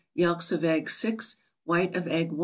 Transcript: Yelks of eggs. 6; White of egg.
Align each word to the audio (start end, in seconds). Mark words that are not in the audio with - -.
Yelks 0.15 0.51
of 0.51 0.63
eggs. 0.63 0.93
6; 0.95 1.37
White 1.65 1.95
of 1.95 2.07
egg. 2.07 2.31